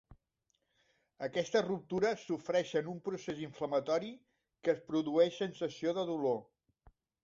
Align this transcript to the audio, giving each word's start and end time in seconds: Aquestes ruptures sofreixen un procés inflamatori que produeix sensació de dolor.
Aquestes 1.27 1.65
ruptures 1.67 2.25
sofreixen 2.31 2.91
un 2.95 3.03
procés 3.11 3.45
inflamatori 3.45 4.13
que 4.67 4.79
produeix 4.93 5.43
sensació 5.47 5.99
de 6.03 6.13
dolor. 6.15 6.47